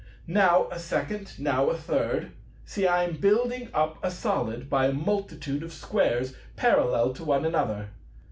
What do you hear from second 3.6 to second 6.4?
up a Solid by a multitude of Squares